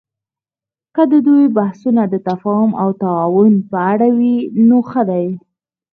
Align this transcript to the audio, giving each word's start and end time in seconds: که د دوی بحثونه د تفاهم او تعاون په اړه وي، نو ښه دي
که 0.95 1.03
د 1.11 1.13
دوی 1.27 1.43
بحثونه 1.57 2.03
د 2.07 2.15
تفاهم 2.29 2.71
او 2.81 2.89
تعاون 3.01 3.53
په 3.69 3.77
اړه 3.93 4.07
وي، 4.17 4.35
نو 4.67 4.77
ښه 4.89 5.01
دي 5.09 5.27